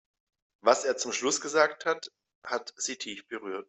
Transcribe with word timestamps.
Was 0.61 0.83
er 0.83 0.97
zum 0.97 1.11
Schluss 1.11 1.41
gesagt 1.41 1.85
hat, 1.85 2.11
hat 2.43 2.73
sie 2.75 2.95
tief 2.97 3.27
berührt. 3.27 3.59